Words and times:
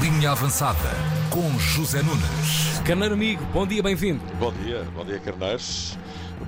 Linha 0.00 0.30
Avançada 0.30 0.78
com 1.30 1.58
José 1.58 2.02
Nunes. 2.02 2.78
Carneiro 2.86 3.14
amigo, 3.14 3.44
bom 3.52 3.66
dia, 3.66 3.82
bem-vindo. 3.82 4.20
Bom 4.38 4.50
dia, 4.52 4.82
bom 4.94 5.04
dia 5.04 5.18
Carneiros. 5.20 5.98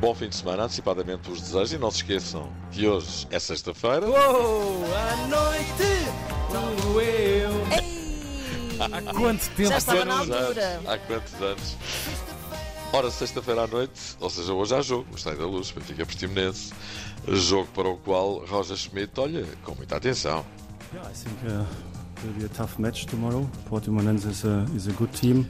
Bom 0.00 0.14
fim 0.14 0.28
de 0.28 0.36
semana, 0.36 0.64
antecipadamente 0.64 1.30
os 1.30 1.40
desejos 1.42 1.72
e 1.72 1.78
não 1.78 1.90
se 1.90 1.98
esqueçam 1.98 2.50
que 2.70 2.86
hoje 2.86 3.26
é 3.30 3.38
sexta-feira. 3.38 4.06
Uou, 4.06 4.84
à 4.94 5.16
noite, 5.26 6.10
tu 6.50 7.00
eu. 7.00 7.50
Há 8.80 9.14
quanto 9.14 9.48
tempo 9.50 9.68
Já 9.68 9.78
estava 9.78 10.04
na 10.04 10.24
não- 10.24 10.38
altura. 10.38 10.80
Há 10.86 10.98
quantos 10.98 11.34
anos? 11.42 11.76
Ora, 12.92 13.10
sexta-feira 13.10 13.64
à 13.64 13.66
noite, 13.66 14.16
ou 14.20 14.30
seja, 14.30 14.52
hoje 14.52 14.74
há 14.74 14.80
jogo, 14.80 15.06
o 15.12 15.16
Estádio 15.16 15.40
da 15.40 15.46
Luz, 15.46 15.70
Benfica 15.70 16.06
Portimonense. 16.06 16.72
Jogo 17.28 17.68
para 17.74 17.88
o 17.88 17.96
qual 17.98 18.44
Roger 18.46 18.76
Schmidt 18.76 19.12
olha 19.20 19.44
com 19.62 19.74
muita 19.74 19.96
atenção. 19.96 20.44
Yeah, 20.94 21.10
I 21.10 21.14
think 21.14 21.36
uh, 21.46 21.66
will 22.24 22.32
be 22.38 22.44
a 22.44 22.48
tough 22.48 22.78
match 22.78 23.06
tomorrow. 23.06 23.48
Portimonense 23.68 24.26
is 24.26 24.44
a 24.44 24.64
is 24.76 24.86
a 24.88 24.92
good 24.92 25.12
team, 25.12 25.46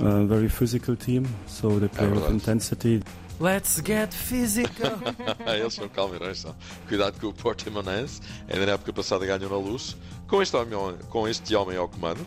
a 0.00 0.24
very 0.24 0.48
physical 0.48 0.96
team. 0.96 1.24
So 1.46 1.78
they 1.78 1.88
play 1.88 2.06
with 2.08 2.20
verdade. 2.20 2.34
intensity. 2.34 3.02
Let's 3.40 3.80
get 3.80 4.12
physical. 4.12 4.98
Eles 5.46 5.74
são 5.74 5.88
calmeirões, 5.88 6.38
são. 6.40 6.54
Cuidado 6.88 7.20
com 7.20 7.28
o 7.28 7.32
Portimonense, 7.32 8.20
ainda 8.48 8.66
na 8.66 8.72
época 8.72 8.92
passada 8.92 9.24
ganhou 9.24 9.48
na 9.50 9.56
luz. 9.56 9.96
Com 10.26 10.42
este 10.42 10.56
homem, 10.56 10.76
com 11.08 11.28
este 11.28 11.54
homem 11.54 11.76
ao 11.76 11.88
comando, 11.88 12.26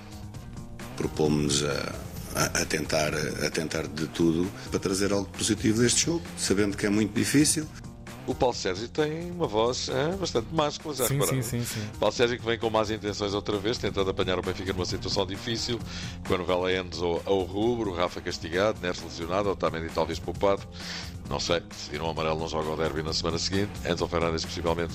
propomos 0.96 1.64
a, 1.64 1.94
a- 2.36 2.62
a 2.62 2.66
tentar, 2.66 3.14
a 3.14 3.50
tentar 3.50 3.88
de 3.88 4.08
tudo 4.08 4.50
para 4.70 4.80
trazer 4.80 5.12
algo 5.12 5.30
positivo 5.30 5.82
deste 5.82 6.06
jogo, 6.06 6.22
sabendo 6.38 6.78
que 6.78 6.86
é 6.86 6.90
muito 6.90 7.14
difícil. 7.14 7.68
O 8.28 8.36
Paulo 8.36 8.56
Sérgio 8.56 8.88
tem 8.88 9.32
uma 9.32 9.48
voz 9.48 9.90
é, 9.90 10.16
bastante 10.16 10.48
máscula, 10.54 10.94
já 10.94 11.08
sim, 11.08 11.16
repararam? 11.16 11.42
sim, 11.42 11.64
sim, 11.64 11.66
sim. 11.66 11.88
Paulo 12.00 12.14
Sérgio 12.14 12.38
que 12.38 12.46
vem 12.46 12.58
com 12.58 12.70
más 12.70 12.90
intenções 12.92 13.34
outra 13.34 13.58
vez, 13.58 13.78
tentando 13.78 14.10
apanhar 14.10 14.38
o 14.38 14.42
Benfica 14.42 14.74
numa 14.74 14.86
situação 14.86 15.26
difícil, 15.26 15.80
com 16.28 16.36
a 16.36 16.38
novela 16.38 16.72
Enzo 16.72 17.22
ao 17.26 17.42
rubro, 17.42 17.94
Rafa 17.94 18.22
castigado, 18.22 18.80
Neres 18.82 19.02
lesionado, 19.04 19.50
Otamendi 19.50 19.90
talvez 19.94 20.20
poupado. 20.20 20.62
Não 21.30 21.40
sei, 21.40 21.62
se 21.72 21.90
viram 21.90 22.08
o 22.08 22.10
amarelo 22.10 22.40
não 22.40 22.48
joga 22.48 22.72
o 22.72 22.76
derby 22.76 23.02
na 23.02 23.14
semana 23.14 23.38
seguinte. 23.38 23.72
Enzo 23.86 24.06
Fernandes 24.08 24.44
possivelmente 24.44 24.94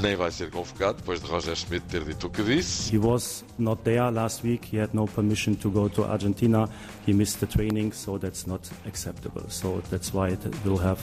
nem 0.00 0.14
vai 0.14 0.30
ser 0.30 0.50
convocado, 0.50 0.98
depois 0.98 1.20
de 1.20 1.26
Roger 1.26 1.56
Schmidt 1.56 1.86
ter 1.86 2.04
dito 2.04 2.28
o 2.28 2.30
que 2.30 2.42
disse. 2.42 2.94
He 2.94 2.98
was 2.98 3.44
not 3.58 3.82
there 3.82 4.10
last 4.10 4.46
week. 4.46 4.74
He 4.74 4.80
had 4.80 4.94
no 4.94 5.06
permission 5.06 5.54
to 5.56 5.70
go 5.70 5.88
to 5.88 6.04
Argentina. 6.04 6.68
He 7.06 7.12
missed 7.12 7.40
the 7.40 7.46
training, 7.46 7.92
so 7.92 8.18
that's 8.18 8.46
not 8.46 8.68
acceptable. 8.86 9.42
So 9.48 9.82
that's 9.90 10.12
why 10.12 10.30
it 10.30 10.40
will 10.64 10.78
have 10.78 11.00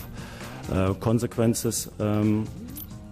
consequences. 0.99 1.88
Um, 1.99 2.44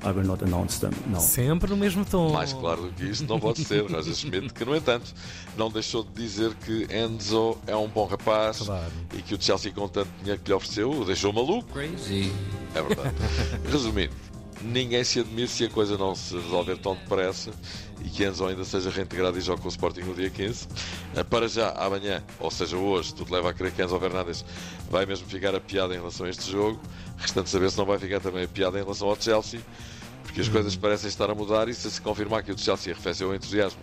I 0.06 0.12
will 0.12 0.26
not 0.26 0.44
announce 0.44 0.80
them 0.82 0.92
now. 1.08 1.20
Sempre 1.22 1.70
no 1.70 1.78
mesmo 1.78 2.04
tom. 2.04 2.34
Mais 2.34 2.52
claro 2.52 2.82
do 2.84 2.90
que 2.92 3.06
isto 3.06 3.26
não 3.26 3.40
pode 3.40 3.64
ser. 3.64 3.90
Roger 3.90 4.14
Schmidt, 4.14 4.54
que 4.54 4.66
no 4.66 4.76
entanto 4.76 5.14
não 5.58 5.72
deixou 5.72 6.04
de 6.04 6.12
dizer 6.12 6.54
que 6.56 6.86
Enzo 6.94 7.58
é 7.66 7.74
um 7.76 7.88
bom 7.88 8.06
rapaz 8.06 8.58
Claro. 8.60 8.92
e 9.14 9.22
que 9.22 9.34
o 9.34 9.42
Chelsea 9.42 9.72
com 9.72 9.88
tanto 9.88 10.10
dinheiro 10.20 10.42
que 10.44 10.50
lhe 10.50 10.56
ofereceu 10.56 10.92
o 10.92 11.06
deixou 11.06 11.32
maluco. 11.32 11.72
Crazy. 11.72 12.34
É 12.76 12.82
verdade. 12.82 13.16
Resumindo, 13.72 14.14
ninguém 14.62 15.06
se 15.06 15.22
admire 15.22 15.48
se 15.48 15.64
a 15.64 15.70
coisa 15.70 15.98
não 15.98 16.14
se 16.16 16.36
resolver 16.36 16.78
tão 16.80 16.96
depressa 16.96 17.52
e 18.02 18.10
que 18.10 18.24
Enzo 18.26 18.46
ainda 18.46 18.64
seja 18.64 18.90
reintegrado 18.90 19.38
e 19.38 19.42
jogue 19.42 19.62
com 19.62 19.68
o 19.68 19.72
Sporting 19.72 20.02
no 20.02 20.14
dia 20.14 20.30
15. 20.30 20.68
Eh, 21.16 21.24
Para 21.24 21.48
já, 21.48 21.70
amanhã, 21.72 22.24
ou 22.40 22.50
seja, 22.52 22.78
hoje, 22.78 23.14
tudo 23.14 23.34
leva 23.34 23.50
a 23.50 23.54
crer 23.54 23.72
que 23.72 23.84
Enzo 23.84 24.00
Fernandes 24.00 24.46
vai 24.90 25.06
mesmo 25.06 25.28
ficar 25.28 25.54
a 25.56 25.60
piada 25.60 25.94
em 25.94 25.98
relação 25.98 26.26
a 26.26 26.30
este 26.30 26.50
jogo. 26.52 26.80
Restante 27.18 27.50
saber 27.50 27.72
se 27.72 27.78
não 27.78 27.86
vai 27.86 27.98
ficar 28.00 28.20
também 28.20 28.44
a 28.44 28.48
piada 28.48 28.78
em 28.80 28.84
relação 28.84 29.08
ao 29.08 29.20
Chelsea, 29.20 29.62
porque 30.24 30.42
as 30.42 30.48
coisas 30.48 30.76
parecem 30.76 31.08
estar 31.08 31.30
a 31.30 31.36
mudar 31.36 31.68
e 31.70 31.74
se 31.74 31.90
se 31.90 32.02
confirmar 32.02 32.44
que 32.44 32.52
o 32.52 32.58
Chelsea 32.58 32.94
arrefeceu 32.94 33.30
o 33.30 33.36
entusiasmo 33.36 33.80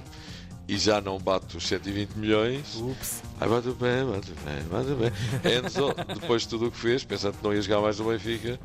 e 0.71 0.79
já 0.79 1.01
não 1.01 1.19
bate 1.19 1.57
os 1.57 1.67
120 1.67 2.13
milhões, 2.13 2.77
Ups. 2.77 3.25
Ai, 3.41 3.49
bate 3.49 3.71
bem, 3.71 4.07
bate 4.07 4.33
bem, 4.45 4.63
bate 4.71 4.95
bem. 4.95 5.59
Enzo, 5.59 5.93
depois 6.15 6.43
de 6.43 6.49
tudo 6.49 6.69
o 6.69 6.71
que 6.71 6.79
fez, 6.79 7.03
pensando 7.03 7.37
que 7.37 7.43
não 7.43 7.53
ia 7.53 7.61
jogar 7.61 7.81
mais 7.81 7.99
no 7.99 8.05
Benfica, 8.05 8.57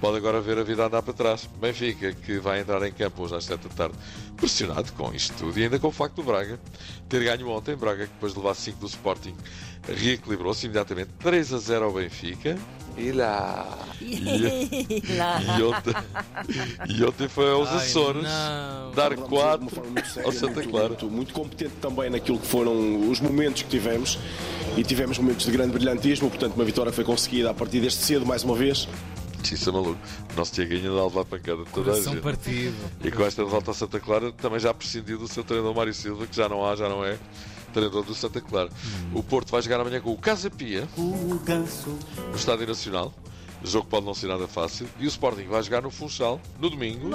pode 0.00 0.16
agora 0.16 0.40
ver 0.40 0.58
a 0.58 0.64
vida 0.64 0.84
andar 0.84 1.02
para 1.02 1.14
trás. 1.14 1.48
Benfica, 1.60 2.12
que 2.14 2.40
vai 2.40 2.58
entrar 2.58 2.82
em 2.82 2.90
campo 2.90 3.22
hoje 3.22 3.36
às 3.36 3.44
7 3.44 3.68
da 3.68 3.74
tarde, 3.76 3.94
pressionado 4.36 4.92
com 4.94 5.14
isto 5.14 5.36
tudo 5.38 5.56
e 5.56 5.62
ainda 5.62 5.78
com 5.78 5.86
o 5.86 5.92
facto 5.92 6.16
do 6.16 6.24
Braga 6.24 6.58
ter 7.08 7.22
ganho 7.22 7.48
ontem. 7.48 7.76
Braga, 7.76 8.08
que 8.08 8.12
depois 8.12 8.32
de 8.32 8.40
levar 8.40 8.54
5 8.54 8.80
do 8.80 8.86
Sporting, 8.86 9.36
reequilibrou-se 9.86 10.66
imediatamente 10.66 11.10
3 11.20 11.52
a 11.52 11.58
0 11.58 11.84
ao 11.84 11.92
Benfica. 11.92 12.58
E 12.96 13.12
lá. 13.12 13.66
E, 14.00 15.62
ontem, 15.62 15.94
e 16.88 17.04
ontem 17.04 17.28
foi 17.28 17.50
aos 17.50 17.68
Ai, 17.68 17.76
Açores 17.76 18.22
não. 18.22 18.90
dar 18.92 19.12
Abordamos 19.12 19.28
4 19.28 19.58
de 19.58 19.64
uma 19.64 19.70
forma 19.70 19.90
muito 19.90 20.08
séria, 20.08 20.26
ao 20.26 20.32
Santa 20.32 20.62
Clara. 20.62 20.88
Muito, 20.88 21.10
muito 21.10 21.34
competente 21.34 21.74
também 21.80 22.10
naquilo 22.10 22.38
que 22.38 22.46
foram 22.46 23.08
os 23.08 23.20
momentos 23.20 23.62
que 23.62 23.68
tivemos 23.68 24.18
e 24.76 24.82
tivemos 24.82 25.18
momentos 25.18 25.46
de 25.46 25.52
grande 25.52 25.72
brilhantismo, 25.72 26.28
portanto 26.28 26.54
uma 26.54 26.64
vitória 26.64 26.92
foi 26.92 27.04
conseguida 27.04 27.50
a 27.50 27.54
partir 27.54 27.80
deste 27.80 28.04
cedo 28.04 28.26
mais 28.26 28.42
uma 28.42 28.54
vez. 28.54 28.88
Isso 29.50 29.68
é 29.68 29.72
maluco. 29.72 29.98
O 30.32 30.36
nosso 30.36 30.52
Tiaguinho 30.52 30.94
dá 30.94 31.00
a 31.00 31.04
levar 31.04 31.24
pancada 31.24 31.64
de 31.64 31.70
toda 31.70 31.92
a 31.92 32.00
gente. 32.00 32.20
partido. 32.20 32.76
E 33.04 33.10
com 33.10 33.24
esta 33.24 33.44
derrota 33.44 33.70
ao 33.70 33.74
Santa 33.74 34.00
Clara 34.00 34.32
também 34.32 34.60
já 34.60 34.72
prescindiu 34.72 35.18
do 35.18 35.28
seu 35.28 35.42
treinador 35.42 35.74
Mário 35.74 35.94
Silva, 35.94 36.26
que 36.26 36.36
já 36.36 36.48
não 36.48 36.64
há, 36.66 36.76
já 36.76 36.88
não 36.88 37.04
é 37.04 37.18
treinador 37.72 38.04
do 38.04 38.14
Santa 38.14 38.40
Clara. 38.40 38.70
O 39.14 39.22
Porto 39.22 39.50
vai 39.50 39.62
jogar 39.62 39.80
amanhã 39.80 40.00
com 40.00 40.12
o 40.12 40.18
Casa 40.18 40.50
Pia 40.50 40.88
no 42.30 42.36
Estádio 42.36 42.66
Nacional. 42.66 43.12
O 43.62 43.66
jogo 43.66 43.86
pode 43.86 44.04
não 44.04 44.12
ser 44.14 44.26
nada 44.26 44.48
fácil. 44.48 44.88
E 44.98 45.04
o 45.04 45.08
Sporting 45.08 45.46
vai 45.46 45.62
jogar 45.62 45.82
no 45.82 45.90
Funchal 45.90 46.40
no 46.58 46.68
domingo 46.68 47.10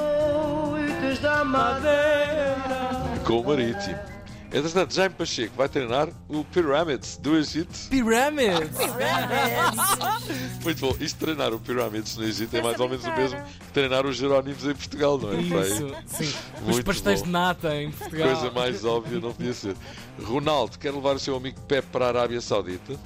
com 3.26 3.42
o 3.42 3.46
Marítimo. 3.46 4.17
Entretanto, 4.52 4.94
Jaime 4.94 5.14
Pacheco 5.16 5.56
vai 5.58 5.68
treinar 5.68 6.08
o 6.30 6.44
Pyramids 6.46 7.18
do 7.18 7.36
Egito. 7.36 7.90
Pyramids. 7.90 8.78
Muito 10.64 10.80
bom. 10.80 10.96
Isto 11.00 11.20
treinar 11.20 11.54
o 11.54 11.60
Pyramids 11.60 12.16
no 12.16 12.24
Egito 12.24 12.56
é 12.56 12.62
mais 12.62 12.80
ou 12.80 12.88
menos 12.88 13.06
o 13.06 13.16
mesmo 13.16 13.42
que 13.42 13.74
treinar 13.74 14.06
os 14.06 14.16
Jerónimos 14.16 14.66
em 14.66 14.74
Portugal, 14.74 15.18
não 15.18 15.34
é? 15.34 15.42
Isso, 15.42 15.96
sim. 16.06 16.34
Os 16.62 16.62
Muito 16.62 16.86
pastéis 16.86 17.20
bom. 17.20 17.26
de 17.26 17.32
nata 17.32 17.76
em 17.76 17.92
Portugal. 17.92 18.28
Coisa 18.36 18.52
mais 18.52 18.86
óbvia 18.86 19.20
não 19.20 19.34
podia 19.34 19.54
ser. 19.54 19.76
Ronaldo 20.24 20.78
quer 20.80 20.94
levar 20.94 21.16
o 21.16 21.20
seu 21.20 21.36
amigo 21.36 21.60
Pep 21.62 21.86
para 21.92 22.06
a 22.06 22.08
Arábia 22.10 22.40
Saudita. 22.40 22.98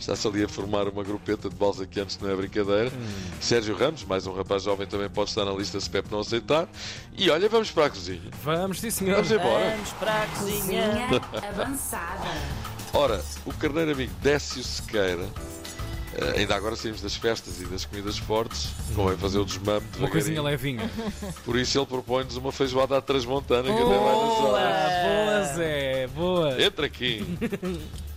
Está-se 0.00 0.26
ali 0.26 0.42
a 0.42 0.48
formar 0.48 0.88
uma 0.88 1.04
grupeta 1.04 1.48
de 1.50 1.54
balzaquianos 1.54 2.16
que 2.16 2.24
não 2.24 2.30
é 2.30 2.34
brincadeira. 2.34 2.90
Sérgio 3.40 3.76
Ramos, 3.76 4.02
mais 4.04 4.26
um 4.26 4.32
rapaz 4.34 4.62
jovem, 4.62 4.86
também 4.86 5.08
pode 5.10 5.28
estar 5.28 5.44
na 5.44 5.52
lista 5.52 5.78
se 5.78 5.90
Pep 5.90 6.10
não 6.10 6.20
aceitar. 6.20 6.66
E 7.16 7.28
olha, 7.30 7.48
vamos 7.48 7.70
para 7.70 7.86
a 7.86 7.90
cozinha. 7.90 8.30
Vamos, 8.42 8.80
sim, 8.80 8.90
senhor. 8.90 9.16
Vamos 9.16 9.30
embora. 9.30 9.70
Vamos 9.76 9.90
para 9.92 10.22
a 10.22 10.26
cozinha. 10.26 11.08
Cozinha 11.08 11.48
avançada. 11.50 12.24
Ora, 12.94 13.22
o 13.44 13.52
carneiro 13.52 13.92
amigo 13.92 14.12
Décio 14.22 14.64
Sequeira. 14.64 15.28
eh, 16.16 16.40
ainda 16.40 16.56
agora 16.56 16.74
saímos 16.76 17.00
das 17.02 17.14
festas 17.14 17.60
e 17.60 17.66
das 17.66 17.84
comidas 17.84 18.16
fortes. 18.18 18.68
Convém 18.96 19.16
fazer 19.18 19.38
o 19.38 19.44
desmame 19.44 19.86
Uma 19.98 20.08
coisinha 20.10 20.42
levinha. 20.42 20.90
Por 21.44 21.56
isso 21.56 21.78
ele 21.78 21.86
propõe-nos 21.86 22.36
uma 22.36 22.50
feijoada 22.50 22.96
à 22.96 23.00
transmontana 23.02 23.64
que 23.64 23.70
até 23.70 23.82
vai 23.84 23.92
nas 23.92 23.98
Boa, 24.00 24.48
horas. 24.48 25.02
boa, 25.04 25.54
Zé, 25.56 26.06
boa. 26.08 26.62
Entra 26.62 26.86
aqui. 26.86 27.24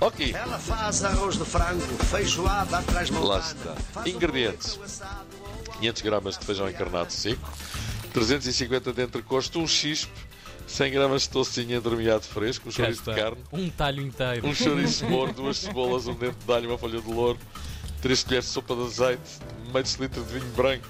ok. 0.00 0.32
Ela 0.34 0.58
faz 0.58 1.04
arroz 1.04 1.36
de 1.36 1.44
frango, 1.44 1.82
feijoada 2.04 2.78
atrás 2.78 3.10
Lá 3.10 3.38
está. 3.38 3.74
Ingredientes: 4.06 4.78
500 5.80 6.02
gramas 6.02 6.38
de 6.38 6.44
feijão 6.44 6.68
encarnado 6.68 7.12
seco, 7.12 7.50
350 8.12 8.92
de 8.92 9.02
entrecosto, 9.02 9.58
um 9.58 9.66
chispe, 9.66 10.12
100 10.66 10.92
gramas 10.92 11.22
de 11.22 11.30
tocinho 11.30 11.76
entremeado 11.76 12.24
fresco, 12.24 12.68
um 12.68 12.72
chouriço 12.72 13.02
de 13.02 13.14
carne, 13.14 13.38
Um 13.52 13.68
talho 13.70 14.02
inteiro. 14.02 14.46
um 14.46 14.54
chouriço 14.54 15.04
de 15.06 15.10
louro, 15.12 15.32
duas 15.32 15.58
cebolas, 15.58 16.06
um 16.06 16.14
dente 16.14 16.36
de 16.44 16.52
alho, 16.52 16.68
uma 16.70 16.78
folha 16.78 17.00
de 17.00 17.08
louro, 17.10 17.38
3 18.02 18.22
colheres 18.24 18.44
de 18.46 18.50
sopa 18.52 18.74
de 18.76 18.82
azeite, 18.82 19.22
meio 19.72 19.84
litro 20.00 20.22
de 20.22 20.32
vinho 20.38 20.52
branco, 20.52 20.86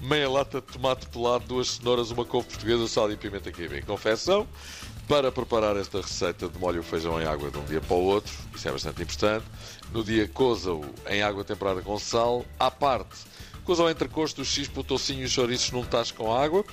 meia 0.00 0.28
lata 0.28 0.60
de 0.60 0.66
tomate 0.66 1.06
pelado, 1.06 1.44
duas 1.46 1.70
cenouras, 1.70 2.10
uma 2.10 2.24
couve 2.24 2.48
portuguesa, 2.48 2.86
sal 2.86 3.10
e 3.10 3.16
pimenta 3.16 3.50
queimada. 3.50 3.82
Confecção. 3.82 4.46
Para 5.08 5.30
preparar 5.30 5.76
esta 5.76 6.00
receita, 6.00 6.48
demolhe 6.48 6.78
o 6.78 6.82
feijão 6.82 7.20
em 7.20 7.26
água 7.26 7.50
de 7.50 7.58
um 7.58 7.64
dia 7.66 7.80
para 7.80 7.94
o 7.94 8.04
outro, 8.04 8.32
isso 8.54 8.66
é 8.66 8.72
bastante 8.72 9.02
importante. 9.02 9.44
No 9.92 10.02
dia, 10.02 10.26
coza-o 10.26 10.82
em 11.10 11.22
água 11.22 11.44
temperada 11.44 11.82
com 11.82 11.98
sal. 11.98 12.44
À 12.58 12.70
parte, 12.70 13.14
coza 13.64 13.82
o 13.82 13.90
entrecosto, 13.90 14.40
o 14.40 14.44
chispo, 14.44 14.80
o 14.80 14.84
tocinho 14.84 15.20
e 15.20 15.24
os 15.24 15.30
chouriços 15.30 15.70
num 15.72 15.84
tacho 15.84 16.14
com 16.14 16.34
água. 16.34 16.64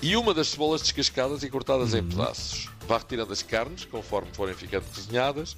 E 0.00 0.16
uma 0.16 0.32
das 0.32 0.48
cebolas 0.48 0.82
descascadas 0.82 1.42
e 1.42 1.50
cortadas 1.50 1.94
em 1.94 2.04
pedaços. 2.04 2.68
Vá 2.86 2.98
retirando 2.98 3.32
as 3.32 3.42
carnes, 3.42 3.84
conforme 3.84 4.28
forem 4.32 4.54
ficando 4.54 4.84
cozinhadas. 4.94 5.56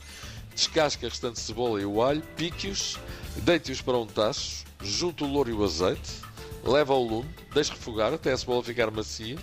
Descasque 0.54 1.04
a 1.04 1.10
restante 1.10 1.38
cebola 1.38 1.82
e 1.82 1.84
o 1.84 2.00
alho, 2.00 2.22
pique-os, 2.34 2.98
deite-os 3.42 3.82
para 3.82 3.98
um 3.98 4.06
tacho, 4.06 4.64
junte 4.80 5.22
o 5.22 5.26
louro 5.26 5.50
e 5.50 5.52
o 5.52 5.62
azeite, 5.62 6.22
leva 6.64 6.94
ao 6.94 7.02
lume, 7.02 7.28
deixe 7.52 7.72
refogar 7.72 8.14
até 8.14 8.32
a 8.32 8.38
cebola 8.38 8.62
ficar 8.62 8.90
macia, 8.90 9.36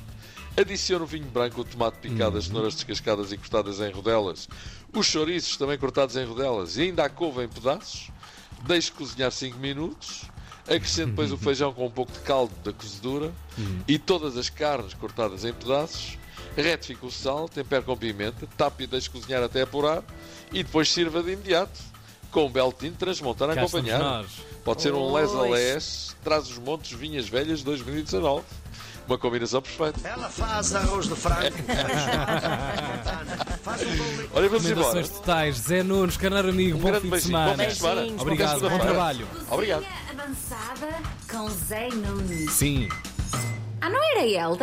adicione 0.58 1.04
o 1.04 1.08
vinho 1.08 1.26
branco, 1.26 1.62
o 1.62 1.64
tomate 1.64 1.98
picado, 1.98 2.38
as 2.38 2.46
cenouras 2.46 2.76
descascadas 2.76 3.32
e 3.32 3.38
cortadas 3.38 3.80
em 3.80 3.92
rodelas, 3.92 4.48
os 4.94 5.06
chouriços 5.06 5.58
também 5.58 5.78
cortados 5.78 6.16
em 6.16 6.26
rodelas. 6.26 6.78
E 6.78 6.84
ainda 6.84 7.06
a 7.06 7.10
couve 7.10 7.44
em 7.44 7.50
pedaços, 7.50 8.10
deixe 8.66 8.92
cozinhar 8.92 9.32
5 9.32 9.58
minutos, 9.58 10.26
Acrescente 10.66 11.10
depois 11.10 11.32
o 11.32 11.38
feijão 11.38 11.74
com 11.74 11.86
um 11.86 11.92
pouco 11.92 12.12
de 12.12 12.20
caldo 12.20 12.54
da 12.64 12.72
cozedura. 12.72 13.32
E 13.88 14.00
todas 14.00 14.38
as 14.38 14.50
carnes 14.50 14.94
cortadas 14.94 15.44
em 15.44 15.54
pedaços. 15.54 16.18
Retifique 16.56 17.06
o 17.06 17.12
sal, 17.12 17.50
tempere 17.50 17.84
com 17.84 17.98
pimenta, 17.98 18.48
tape 18.56 18.84
e 18.84 18.88
deixe 18.88 19.10
cozinhar 19.10 19.42
até 19.44 19.64
apurar. 19.64 20.04
E 20.52 20.64
depois 20.64 20.90
sirva 20.90 21.22
de 21.24 21.32
imediato. 21.32 21.80
Com 22.32 22.46
um 22.48 22.50
belo 22.50 22.72
tinto 22.72 22.98
transmontano 22.98 23.54
acompanhar. 23.54 24.00
Pode 24.64 24.82
ser 24.82 24.94
um 24.94 25.16
les 25.16 25.32
a 25.32 25.42
les, 25.44 26.16
traz 26.24 26.50
os 26.50 26.58
montes 26.58 26.92
Vinhas 26.98 27.28
Velhas 27.28 27.62
2019. 27.62 28.44
Uma 29.08 29.18
combinação 29.18 29.62
perfeita. 29.62 30.00
Ela 30.08 30.30
faz 30.30 30.74
arroz 30.76 31.08
de 31.08 31.16
frango, 31.16 31.56
um 31.58 31.64
bolinho. 31.64 31.84
Olha, 34.34 34.50
vamos 34.50 34.70
embora. 34.70 35.04
Totais. 35.04 35.56
Zé 35.58 35.84
Nunes, 35.84 36.18
Canário 36.18 36.50
Amigo, 36.50 36.78
Um 36.78 36.82
bom 36.82 36.94
fim 36.94 37.02
de 37.02 37.08
beijinho. 37.10 37.38
Bom 37.38 37.44
semana. 37.44 37.64
fim 37.64 37.70
de 37.70 37.76
semana. 37.76 37.96
Beijinhos, 38.02 38.22
Obrigado, 38.22 38.50
bom 38.52 38.56
segunda-feira. 38.60 38.94
trabalho. 38.94 39.28
Obrigado. 39.52 39.86
Avançada 40.10 40.88
com 41.30 41.50
Zé 41.50 41.90
Nunes. 41.90 42.52
Sim. 42.52 42.88
Ah, 43.82 43.90
não 43.90 44.02
era 44.12 44.22
ele? 44.26 44.38